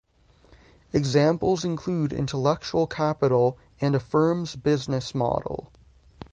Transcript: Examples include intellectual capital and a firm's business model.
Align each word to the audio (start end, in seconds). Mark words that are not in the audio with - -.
Examples 0.93 1.63
include 1.63 2.11
intellectual 2.11 2.87
capital 2.87 3.59
and 3.79 3.93
a 3.93 3.99
firm's 3.99 4.55
business 4.55 5.13
model. 5.13 5.71